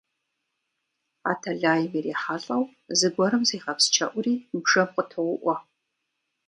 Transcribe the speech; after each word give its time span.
А 1.29 1.31
тэлайм 1.41 1.91
ирихьэлӏэу 1.97 2.63
зыгуэрым 2.99 3.43
зегъэпсчэуӏури 3.49 4.33
бжэм 4.63 4.89
къытоуӏуэ. 4.95 5.55